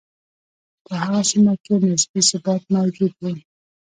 په 0.85 0.93
هغه 1.03 1.21
سیمه 1.31 1.53
کې 1.63 1.73
نسبي 1.89 2.21
ثبات 2.29 2.61
موجود 2.75 3.13
و. 3.17 3.23